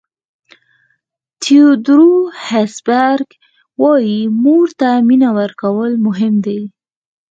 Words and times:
تیودور 1.41 2.23
هسبرګ 2.47 3.29
وایي 3.81 4.19
مور 4.43 4.67
ته 4.79 4.89
مینه 5.07 5.29
ورکول 5.37 5.91
مهم 6.05 6.33
دي. 6.45 6.61